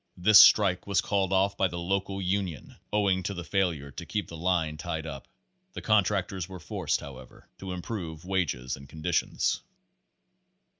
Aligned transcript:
This 0.17 0.41
strike 0.41 0.87
was 0.87 0.99
called 0.99 1.31
off 1.31 1.55
by 1.55 1.67
the 1.67 1.77
local 1.77 2.19
union 2.23 2.75
owing 2.91 3.21
to 3.21 3.35
the 3.35 3.43
failure 3.43 3.91
to 3.91 4.03
keep 4.03 4.27
the 4.29 4.35
line 4.35 4.75
tied 4.77 5.05
up. 5.05 5.27
The 5.73 5.81
contractors 5.83 6.49
were 6.49 6.59
forced, 6.59 7.01
however, 7.01 7.47
to 7.59 7.71
improve 7.71 8.25
wages 8.25 8.75
and 8.75 8.89
conditions. 8.89 9.61